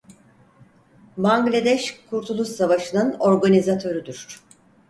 Bangladeş 1.17 2.01
Kurtuluş 2.09 2.47
Savaşı'nın 2.47 3.15
organizatörüdür. 3.19 4.39